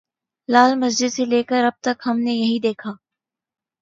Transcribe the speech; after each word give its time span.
لال 0.49 0.71
مسجد 0.75 1.09
سے 1.13 1.25
لے 1.25 1.41
کر 1.43 1.63
اب 1.63 1.75
تک 1.81 2.01
ہم 2.05 2.19
نے 2.19 2.33
یہی 2.33 2.59
دیکھا۔ 2.59 2.91